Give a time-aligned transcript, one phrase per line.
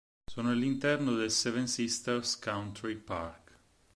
[0.25, 3.51] Sono all'interno del Seven Sisters Country Park.